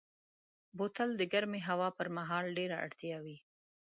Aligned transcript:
بوتل 0.77 1.09
د 1.17 1.21
ګرمې 1.33 1.61
هوا 1.69 1.89
پر 1.97 2.07
مهال 2.17 2.45
ډېره 2.57 2.75
اړتیا 2.85 3.17
وي. 3.25 3.37